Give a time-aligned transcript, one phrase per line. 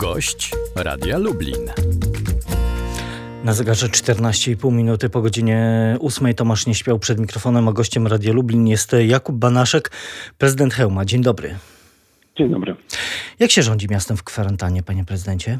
[0.00, 0.52] Gość
[0.84, 1.64] Radia Lublin.
[3.44, 5.58] Na zegarze 14,5 minuty po godzinie
[6.00, 9.90] 8 Tomasz nie śpiał przed mikrofonem, a gościem Radia Lublin jest Jakub Banaszek,
[10.38, 11.04] prezydent Hełma.
[11.04, 11.48] Dzień dobry.
[12.36, 12.74] Dzień dobry.
[13.40, 15.58] Jak się rządzi miastem w kwarantannie, panie prezydencie?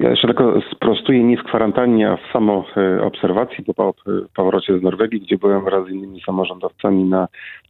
[0.00, 3.94] Ja jeszcze tylko sprostuję nie w kwarantannie, a w samo e, obserwacji po
[4.36, 7.28] powrocie z Norwegii, gdzie byłem wraz z innymi samorządowcami na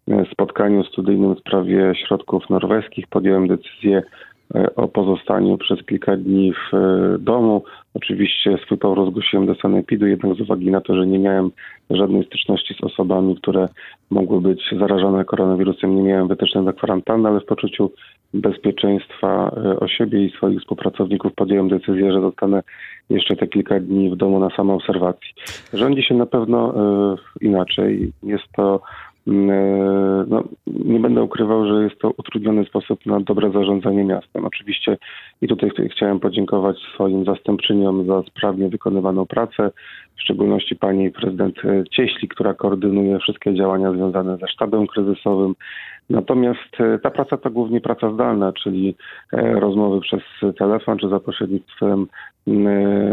[0.09, 3.07] e, spotkaniu studyjnym w sprawie środków norweskich.
[3.07, 4.34] Podjąłem decyzję e,
[4.77, 6.73] o pozostaniu przez kilka dni w
[7.19, 7.63] domu.
[7.95, 11.51] Oczywiście swój powrót zgłosiłem do sanepidu, jednak z uwagi na to, że nie miałem
[11.91, 13.69] żadnej styczności z osobami, które
[14.11, 17.91] mogły być zarażone koronawirusem, nie miałem wytycznych do kwarantanny, ale w poczuciu
[18.35, 22.63] bezpieczeństwa e, o siebie i swoich współpracowników podjąłem decyzję, że zostanę
[23.11, 25.35] jeszcze te kilka dni w domu na samoobserwacji.
[25.73, 28.13] Rządzi się na pewno e, inaczej.
[28.23, 34.05] Jest to e, no, nie będę ukrywał, że jest to utrudniony sposób na dobre zarządzanie
[34.05, 34.45] miastem.
[34.45, 34.99] Oczywiście
[35.43, 39.71] i tutaj chciałem podziękować swoim zastępczyniom za sprawnie wykonywaną pracę,
[40.17, 41.57] w szczególności pani prezydent
[41.91, 45.55] Cieśli, która koordynuje wszystkie działania związane ze sztabem kryzysowym,
[46.11, 48.97] Natomiast e, ta praca to głównie praca zdalna, czyli
[49.33, 50.23] e, rozmowy przez
[50.59, 52.07] telefon czy za pośrednictwem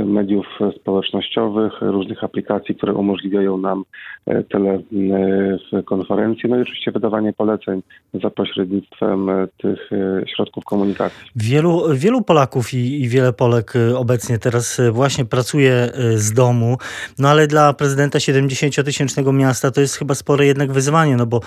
[0.06, 3.84] mediów społecznościowych, różnych aplikacji, które umożliwiają nam
[4.26, 7.82] e, telekonferencje, no i oczywiście wydawanie poleceń
[8.14, 9.90] za pośrednictwem tych
[10.36, 11.30] środków komunikacji.
[11.36, 16.78] Wielu, wielu Polaków i, i wiele Polek obecnie teraz właśnie pracuje z domu,
[17.18, 21.42] no ale dla prezydenta 70-tysięcznego miasta to jest chyba spore jednak wyzwanie, no bo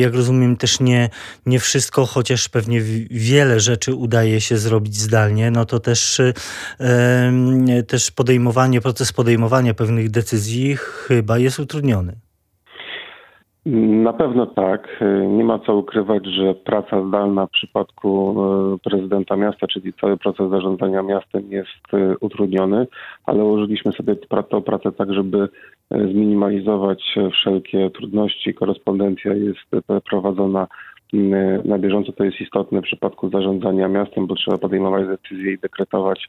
[0.00, 1.10] jak rozumiem też nie,
[1.46, 6.20] nie wszystko, chociaż pewnie wiele rzeczy udaje się zrobić zdalnie, no to też,
[7.86, 12.25] też podejmowanie, proces podejmowania pewnych decyzji chyba jest utrudniony.
[13.66, 15.04] Na pewno tak.
[15.28, 18.36] Nie ma co ukrywać, że praca zdalna w przypadku
[18.74, 22.86] e, prezydenta miasta, czyli cały proces zarządzania miastem jest e, utrudniony,
[23.24, 25.48] ale ułożyliśmy sobie tę pracę tak, żeby
[25.90, 28.54] e, zminimalizować wszelkie trudności.
[28.54, 30.66] Korespondencja jest prowadzona
[31.64, 36.28] na bieżąco to jest istotne w przypadku zarządzania miastem, bo trzeba podejmować decyzje i dekretować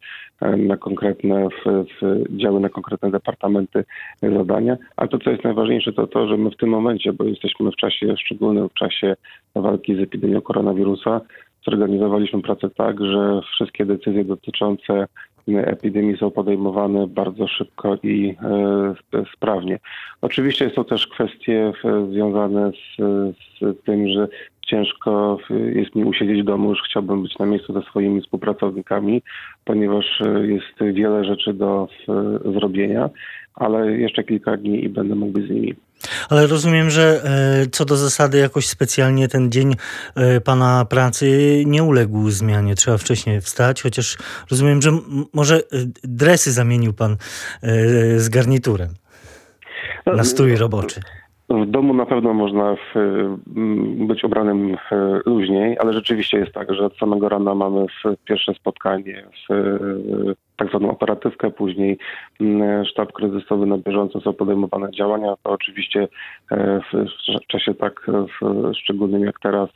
[0.57, 3.83] na konkretne w, w działy, na konkretne departamenty
[4.21, 4.77] zadania.
[4.95, 7.75] A to, co jest najważniejsze, to to, że my w tym momencie, bo jesteśmy w
[7.75, 9.15] czasie szczególnym, w czasie
[9.55, 11.21] walki z epidemią koronawirusa,
[11.65, 15.07] zorganizowaliśmy pracę tak, że wszystkie decyzje dotyczące
[15.55, 18.35] epidemii są podejmowane bardzo szybko i
[19.13, 19.79] e, sprawnie.
[20.21, 22.97] Oczywiście są też kwestie e, związane z,
[23.59, 24.27] z tym, że
[24.67, 25.37] ciężko
[25.73, 29.21] jest mi usiedzieć w domu, już chciałbym być na miejscu ze swoimi współpracownikami,
[29.65, 31.87] ponieważ e, jest wiele rzeczy do
[32.45, 33.09] zrobienia,
[33.53, 35.75] ale jeszcze kilka dni i będę mógł być z nimi.
[36.29, 39.73] Ale rozumiem, że e, co do zasady jakoś specjalnie ten dzień
[40.15, 42.75] e, pana pracy nie uległ zmianie.
[42.75, 44.17] Trzeba wcześniej wstać, chociaż
[44.51, 44.91] rozumiem, że
[45.33, 45.61] może
[46.03, 47.17] dresy zamienił pan
[48.17, 48.89] z garniturem
[50.05, 51.01] na strój roboczy.
[51.49, 52.95] W domu na pewno można w,
[54.07, 54.77] być ubranym
[55.25, 57.85] luźniej, ale rzeczywiście jest tak, że od samego rana mamy
[58.25, 59.47] pierwsze spotkanie z
[60.57, 61.97] tak zwaną operatywkę, później
[62.89, 65.35] sztab kryzysowy na bieżąco są podejmowane działania.
[65.43, 66.07] To oczywiście
[66.51, 66.81] e,
[67.43, 68.07] w czasie tak
[68.77, 69.69] szczególnym jak teraz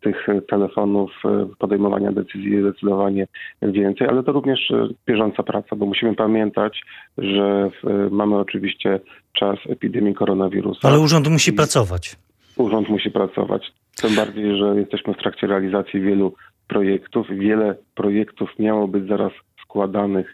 [0.00, 3.26] tych telefonów, e, podejmowania decyzji jest zdecydowanie
[3.62, 6.82] więcej, ale to również e, bieżąca praca, bo musimy pamiętać,
[7.18, 7.70] że
[8.10, 9.00] mamy oczywiście
[9.32, 10.88] czas epidemii koronawirusa.
[10.88, 12.16] Ale urząd musi pracować.
[12.56, 13.72] Urząd musi pracować.
[14.02, 16.34] Tym bardziej, że jesteśmy w trakcie realizacji wielu
[16.68, 17.26] projektów.
[17.30, 19.32] Wiele projektów miało być zaraz
[19.68, 20.26] складаних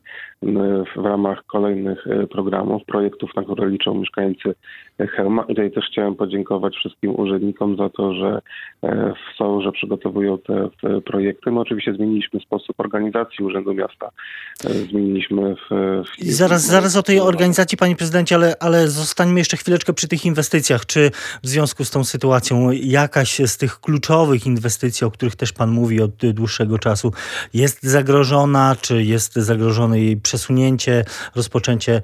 [0.97, 4.55] w ramach kolejnych e, programów, projektów, na które liczą mieszkańcy
[4.99, 5.43] Helma.
[5.43, 8.41] I tutaj też chciałem podziękować wszystkim urzędnikom za to, że
[8.83, 11.51] e, są, że przygotowują te, te projekty.
[11.51, 14.11] My oczywiście zmieniliśmy sposób organizacji Urzędu Miasta.
[14.65, 15.75] E, zmieniliśmy w...
[16.19, 20.25] w zaraz, zaraz o tej organizacji, panie prezydencie, ale, ale zostańmy jeszcze chwileczkę przy tych
[20.25, 20.87] inwestycjach.
[20.87, 21.11] Czy
[21.43, 26.01] w związku z tą sytuacją jakaś z tych kluczowych inwestycji, o których też pan mówi
[26.01, 27.13] od dłuższego czasu,
[27.55, 31.05] jest zagrożona, czy jest zagrożony jej przesunięcie,
[31.37, 32.01] rozpoczęcie?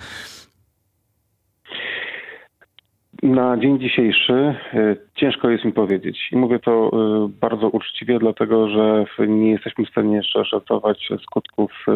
[3.23, 6.19] Na dzień dzisiejszy e, ciężko jest mi powiedzieć.
[6.33, 11.73] I mówię to e, bardzo uczciwie, dlatego że nie jesteśmy w stanie jeszcze oszacować skutków
[11.89, 11.93] e,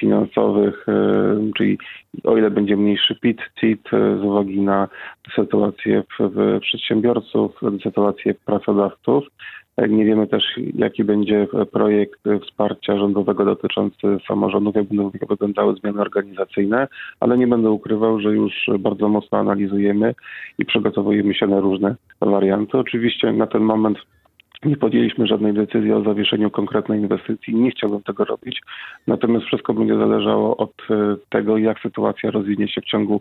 [0.00, 0.86] finansowych,
[1.56, 1.78] czyli
[2.24, 4.88] o ile będzie mniejszy PIT, CIT z uwagi na
[5.34, 6.02] sytuację
[6.60, 9.24] przedsiębiorców, sytuację pracodawców.
[9.88, 16.88] Nie wiemy też, jaki będzie projekt wsparcia rządowego dotyczący samorządów, jak będą wyglądały zmiany organizacyjne,
[17.20, 20.14] ale nie będę ukrywał, że już bardzo mocno analizujemy
[20.58, 22.78] i przygotowujemy się na różne warianty.
[22.78, 23.98] Oczywiście na ten moment
[24.64, 27.54] nie podjęliśmy żadnej decyzji o zawieszeniu konkretnej inwestycji.
[27.54, 28.60] Nie chciałbym tego robić.
[29.06, 33.20] Natomiast wszystko będzie zależało od e, tego, jak sytuacja rozwinie się w ciągu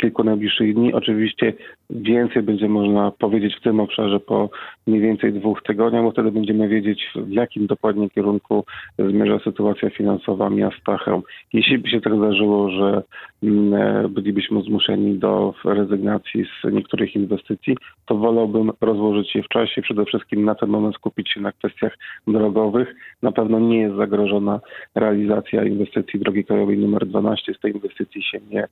[0.00, 0.92] kilku najbliższych dni.
[0.92, 1.52] Oczywiście
[1.90, 4.50] więcej będzie można powiedzieć w tym obszarze po
[4.86, 8.64] mniej więcej dwóch tygodniach, bo wtedy będziemy wiedzieć, w jakim dokładnie kierunku
[8.98, 11.22] zmierza sytuacja finansowa miasta Chełm.
[11.52, 13.02] Jeśli by się tak zdarzyło, że
[13.42, 20.04] e, bylibyśmy zmuszeni do rezygnacji z niektórych inwestycji, to wolałbym rozłożyć je w czasie, przede
[20.04, 22.94] wszystkim na ten moment skupić się na kwestiach drogowych.
[23.22, 24.60] Na pewno nie jest zagrożona
[24.94, 27.54] realizacja inwestycji drogi krajowej numer 12.
[27.54, 28.64] Z tej inwestycji się nie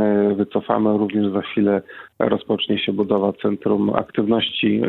[0.00, 0.98] e, wycofamy.
[0.98, 1.82] Również za chwilę
[2.18, 4.82] rozpocznie się budowa Centrum Aktywności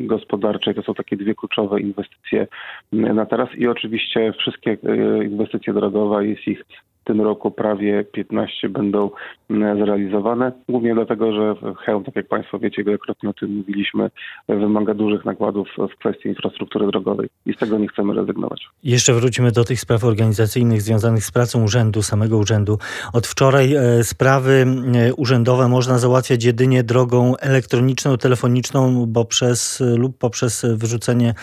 [0.00, 0.74] Gospodarczej.
[0.74, 2.46] To są takie dwie kluczowe inwestycje
[2.92, 6.64] na teraz i oczywiście wszystkie e, inwestycje drogowe, jest ich
[7.06, 9.10] tym roku prawie 15 będą
[9.50, 10.52] mm, zrealizowane.
[10.68, 11.54] Głównie dlatego, że
[11.84, 14.10] Chełm, tak jak Państwo wiecie, wielokrotnie o tym mówiliśmy,
[14.48, 18.68] wymaga dużych nakładów w kwestii infrastruktury drogowej i z tego nie chcemy rezygnować.
[18.84, 22.78] Jeszcze wrócimy do tych spraw organizacyjnych związanych z pracą urzędu, samego urzędu.
[23.12, 30.18] Od wczoraj e, sprawy e, urzędowe można załatwiać jedynie drogą elektroniczną, telefoniczną, bo przez, lub
[30.18, 31.34] poprzez wyrzucenie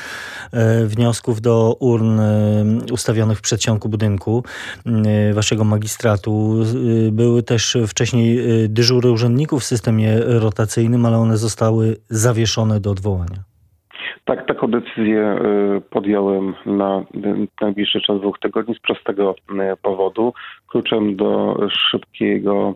[0.52, 2.20] e, wniosków do urn
[2.92, 4.44] ustawionych w przedsionku budynku
[5.34, 6.56] waszego naszego magistratu.
[7.08, 12.92] Y, były też wcześniej y, dyżury urzędników w systemie rotacyjnym, ale one zostały zawieszone do
[12.92, 13.40] odwołania.
[14.26, 15.38] Tak, taką decyzję
[15.78, 17.06] y, podjąłem na
[17.62, 19.36] najbliższy czas dwóch tygodni z prostego
[19.82, 20.34] powodu.
[20.68, 21.58] Kluczem do
[21.92, 22.76] szybkiego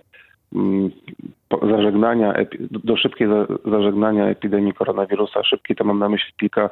[1.70, 2.34] zażegnania,
[2.72, 3.28] do szybkiej
[3.66, 5.44] zażegnania epidemii koronawirusa.
[5.44, 6.70] Szybki to mam na myśli kilka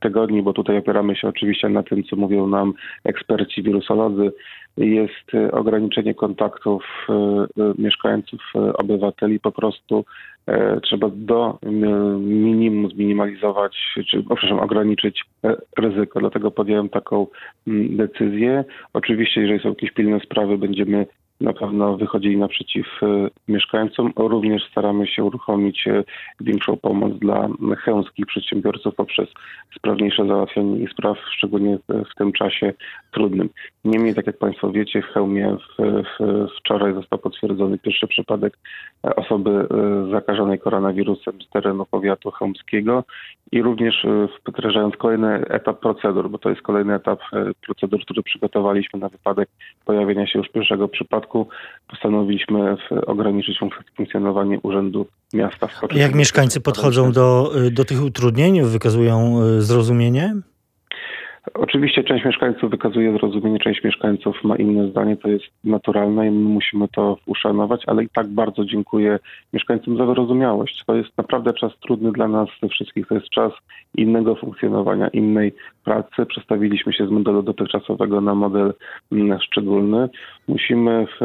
[0.00, 2.72] tygodni, bo tutaj opieramy się oczywiście na tym, co mówią nam
[3.04, 4.32] eksperci wirusolodzy
[4.76, 8.40] jest e, ograniczenie kontaktów e, e, mieszkańców,
[8.74, 9.40] obywateli.
[9.40, 10.04] Po prostu
[10.82, 11.58] trzeba do
[12.18, 15.24] minimum zminimalizować, czy przepraszam, ograniczyć
[15.78, 16.20] ryzyko.
[16.20, 17.26] Dlatego podjąłem taką
[17.90, 18.64] decyzję.
[18.92, 21.06] Oczywiście, jeżeli są jakieś pilne sprawy, będziemy
[21.40, 24.12] na pewno wychodzili naprzeciw e, mieszkańcom.
[24.16, 26.04] Również staramy się uruchomić e,
[26.40, 27.48] większą pomoc dla
[27.78, 29.28] chełmskich przedsiębiorców poprzez
[29.76, 32.72] sprawniejsze załatwianie ich spraw, szczególnie w tym czasie
[33.12, 33.48] trudnym.
[33.84, 38.58] Niemniej, tak jak Państwo wiecie, w Chełmie w, w, wczoraj został potwierdzony pierwszy przypadek
[39.04, 39.66] e, osoby
[40.10, 43.04] zakażonej koronawirusem z terenu powiatu chełmskiego
[43.52, 44.06] i również
[44.48, 47.20] wdrażając kolejny etap procedur, bo to jest kolejny etap
[47.66, 49.48] procedur, który przygotowaliśmy na wypadek
[49.84, 51.48] pojawienia się już pierwszego przypadku przypadku
[51.88, 52.76] postanowiliśmy
[53.06, 53.58] ograniczyć
[53.96, 55.66] funkcjonowanie Urzędu Miasta.
[55.66, 58.62] W Jak mieszkańcy podchodzą do, do tych utrudnień?
[58.62, 60.34] Wykazują e, zrozumienie?
[61.54, 66.48] Oczywiście część mieszkańców wykazuje zrozumienie, część mieszkańców ma inne zdanie, to jest naturalne i my
[66.48, 69.18] musimy to uszanować, ale i tak bardzo dziękuję
[69.52, 70.84] mieszkańcom za wyrozumiałość.
[70.86, 73.52] To jest naprawdę czas trudny dla nas wszystkich, to jest czas
[73.94, 75.52] innego funkcjonowania, innej
[75.84, 76.26] pracy.
[76.26, 78.74] Przestawiliśmy się z modelu dotychczasowego na model
[79.12, 80.08] mm, szczególny.
[80.48, 81.24] Musimy w,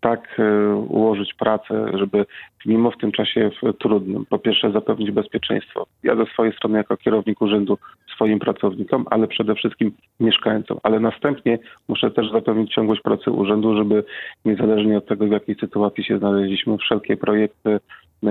[0.00, 2.26] tak e, ułożyć pracę, żeby
[2.66, 5.86] mimo w tym czasie w trudnym, po pierwsze zapewnić bezpieczeństwo.
[6.02, 7.78] Ja ze swojej strony jako kierownik urzędu
[8.20, 10.78] swoim pracownikom, ale przede wszystkim mieszkańcom.
[10.82, 11.58] Ale następnie
[11.88, 14.04] muszę też zapewnić ciągłość pracy urzędu, żeby
[14.44, 17.80] niezależnie od tego, w jakiej sytuacji się znaleźliśmy, wszelkie projekty,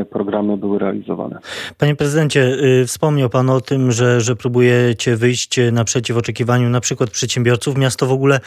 [0.09, 1.39] programy były realizowane.
[1.77, 2.41] Panie prezydencie,
[2.81, 7.77] y, wspomniał pan o tym, że, że próbujecie wyjść naprzeciw oczekiwaniu na przykład przedsiębiorców.
[7.77, 8.39] Miasto w ogóle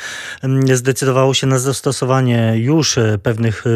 [0.43, 3.71] mm, zdecydowało się na zastosowanie już e, pewnych e,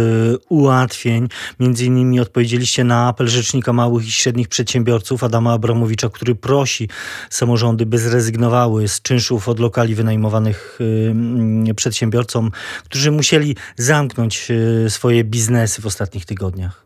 [0.49, 1.28] ułatwień.
[1.61, 6.88] Między innymi odpowiedzieliście na apel Rzecznika Małych i Średnich Przedsiębiorców Adama Abramowicza, który prosi
[7.30, 12.50] samorządy, by zrezygnowały z czynszów od lokali wynajmowanych y, mm, przedsiębiorcom,
[12.85, 16.85] którzy musieli zamknąć e, swoje biznesy w ostatnich tygodniach.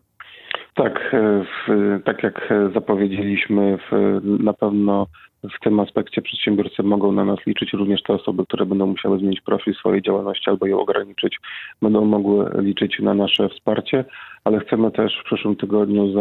[0.75, 1.69] Tak, e, w,
[2.05, 5.07] tak jak zapowiedzieliśmy, w, na pewno
[5.45, 9.41] w tym aspekcie przedsiębiorcy mogą na nas liczyć, również te osoby, które będą musiały zmienić
[9.41, 11.39] profil swojej działalności albo ją ograniczyć,
[11.83, 14.05] będą mogły liczyć na nasze wsparcie,
[14.45, 16.13] ale chcemy też w przyszłym tygodniu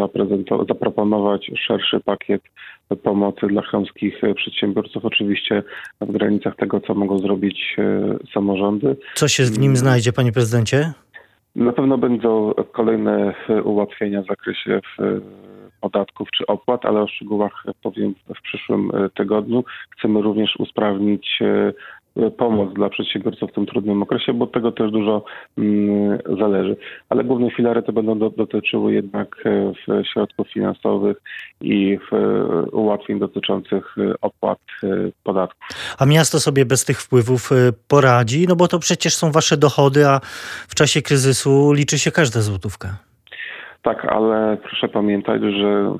[0.68, 2.42] zaproponować szerszy pakiet
[3.02, 5.62] pomocy dla chamskich przedsiębiorców, oczywiście
[6.00, 8.96] w granicach tego, co mogą zrobić e, samorządy.
[9.14, 10.92] Co się w nim znajdzie, panie prezydencie?
[11.56, 14.80] Na pewno będą kolejne ułatwienia w zakresie
[15.80, 19.64] podatków czy opłat, ale o szczegółach powiem w przyszłym tygodniu.
[19.90, 21.42] Chcemy również usprawnić
[22.36, 25.24] pomoc dla przedsiębiorców w tym trudnym okresie, bo od tego też dużo
[25.58, 26.76] mm, zależy.
[27.08, 31.16] Ale główne filary to będą do, dotyczyły jednak e, środków finansowych
[31.60, 32.16] i w,
[32.72, 34.58] ułatwień dotyczących opłat
[35.24, 35.68] podatków.
[35.98, 37.50] A miasto sobie bez tych wpływów
[37.88, 38.46] poradzi?
[38.48, 40.20] No bo to przecież są wasze dochody, a
[40.68, 43.09] w czasie kryzysu liczy się każda złotówka.
[43.82, 45.94] Tak, ale proszę pamiętać, że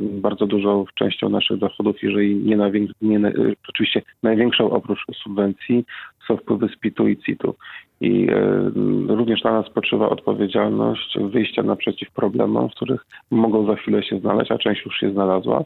[0.00, 3.32] bardzo dużą częścią naszych dochodów, jeżeli nie, najwięk- nie
[3.68, 5.84] oczywiście największą oprócz subwencji,
[6.28, 7.54] są wpływy z PIT-u i CIT-u.
[8.00, 8.70] I e,
[9.08, 14.50] również na nas spoczywa odpowiedzialność wyjścia naprzeciw problemom, w których mogą za chwilę się znaleźć,
[14.52, 15.64] a część już się znalazła,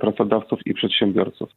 [0.00, 1.50] pracodawców i przedsiębiorców.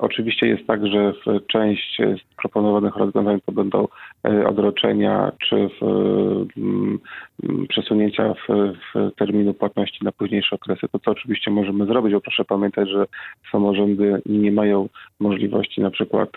[0.00, 3.88] Oczywiście jest tak, że w część z proponowanych rozwiązań to będą
[4.24, 6.46] e, odroczenia czy w,
[7.68, 10.88] przesunięcia w, w terminu płatności na późniejsze okresy.
[10.92, 13.04] To co oczywiście możemy zrobić, bo proszę pamiętać, że
[13.52, 14.88] samorządy nie mają
[15.20, 16.29] możliwości na przykład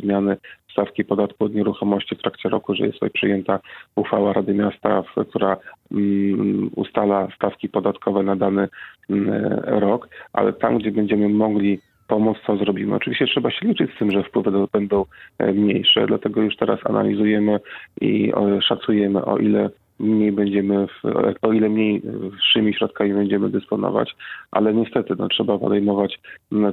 [0.00, 0.36] zmiany
[0.72, 3.60] stawki podatku od nieruchomości w trakcie roku, że jest przyjęta
[3.96, 5.56] uchwała Rady Miasta, która
[5.92, 8.68] mm, ustala stawki podatkowe na dany
[9.10, 9.30] mm,
[9.66, 12.94] rok, ale tam, gdzie będziemy mogli pomóc, co zrobimy.
[12.94, 15.04] Oczywiście trzeba się liczyć z tym, że wpływy będą
[15.38, 17.60] e, mniejsze, dlatego już teraz analizujemy
[18.00, 21.02] i szacujemy, o ile mniej będziemy, w,
[21.42, 24.16] o ile mniej wyższymi środkami będziemy dysponować,
[24.50, 26.20] ale niestety no, trzeba podejmować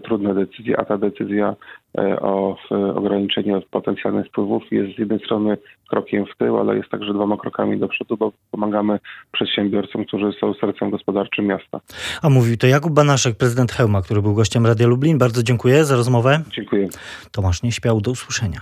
[0.03, 1.55] trudne decyzje, a ta decyzja
[1.97, 2.57] e, o
[2.95, 5.57] ograniczeniu potencjalnych wpływów jest z jednej strony
[5.89, 8.99] krokiem w tył, ale jest także dwoma krokami do przodu, bo pomagamy
[9.31, 11.79] przedsiębiorcom, którzy są sercem gospodarczym miasta.
[12.21, 15.17] A mówił to Jakub Banaszek, prezydent Hełma, który był gościem Radia Lublin.
[15.17, 16.43] Bardzo dziękuję za rozmowę.
[16.51, 16.87] Dziękuję.
[17.31, 18.61] Tomasz nie śpiał, do usłyszenia.